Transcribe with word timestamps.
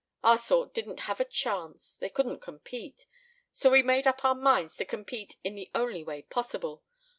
Our 0.23 0.39
sort 0.39 0.73
didn't 0.73 1.01
have 1.01 1.19
a 1.19 1.25
chance. 1.25 1.93
They 1.99 2.09
couldn't 2.09 2.39
compete. 2.41 3.05
So, 3.51 3.69
we 3.69 3.83
made 3.83 4.07
up 4.07 4.25
our 4.25 4.33
minds 4.33 4.75
to 4.77 4.85
compete 4.85 5.35
in 5.43 5.53
the 5.53 5.69
only 5.75 6.03
way 6.03 6.23
possible. 6.23 6.83